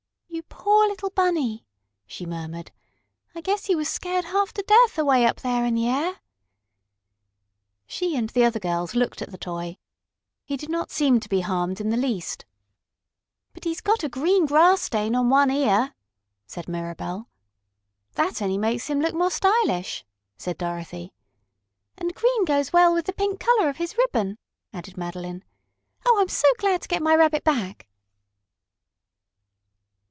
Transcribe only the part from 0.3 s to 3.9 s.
"You poor little Bunny!" she murmured. "I guess he was